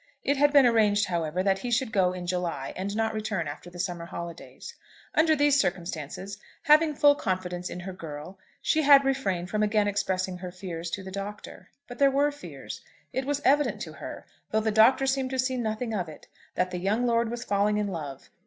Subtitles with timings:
[0.23, 3.69] It had been arranged, however, that he should go in July and not return after
[3.69, 4.73] the summer holidays.
[5.13, 10.39] Under these circumstances, having full confidence in her girl, she had refrained from again expressing
[10.39, 11.69] her fears to the Doctor.
[11.87, 12.81] But there were fears.
[13.13, 16.71] It was evident to her, though the Doctor seemed to see nothing of it, that
[16.71, 18.31] the young lord was falling in love.